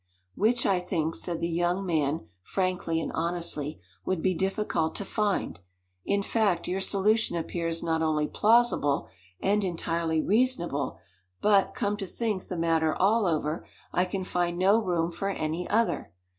"Which, 0.33 0.65
I 0.65 0.79
think," 0.79 1.13
said 1.13 1.41
the 1.41 1.47
young 1.47 1.85
man 1.85 2.27
frankly 2.41 2.99
and 2.99 3.11
honestly, 3.11 3.79
"would 4.03 4.23
be 4.23 4.33
difficult 4.33 4.95
to 4.95 5.05
find. 5.05 5.59
In 6.05 6.23
fact, 6.23 6.67
your 6.67 6.81
solution 6.81 7.35
appears 7.37 7.83
not 7.83 8.01
only 8.01 8.27
plausible, 8.27 9.09
and 9.41 9.63
entirely 9.63 10.19
reasonable, 10.19 10.97
but, 11.39 11.75
come 11.75 11.97
to 11.97 12.07
think 12.07 12.47
the 12.47 12.57
matter 12.57 12.95
all 12.99 13.27
over, 13.27 13.63
I 13.93 14.05
can 14.05 14.23
find 14.23 14.57
no 14.57 14.81
room 14.81 15.11
for 15.11 15.29
any 15.29 15.69
other. 15.69 16.11